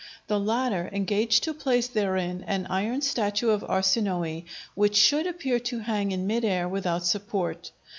The 0.25 0.39
latter 0.39 0.89
engaged 0.91 1.43
to 1.43 1.53
place 1.53 1.87
therein 1.87 2.43
an 2.47 2.65
iron 2.71 3.01
statue 3.03 3.51
of 3.51 3.61
Arsinoë 3.61 4.45
which 4.73 4.95
should 4.95 5.27
appear 5.27 5.59
to 5.59 5.77
hang 5.77 6.11
in 6.11 6.25
mid 6.25 6.43
air 6.43 6.67
without 6.67 7.05
support. 7.05 7.69